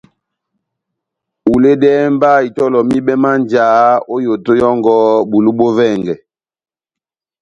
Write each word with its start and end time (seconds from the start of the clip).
Huledɛhɛ 1.43 2.03
mba 2.15 2.29
itɔlɔ 2.47 2.79
mibɛ 2.89 3.13
má 3.23 3.31
njáhá 3.41 3.85
ó 4.13 4.15
yoto 4.25 4.51
yɔ́ngɔ 4.59 4.95
bulu 5.29 5.51
bó 5.57 5.67
vɛngɛ. 5.77 6.15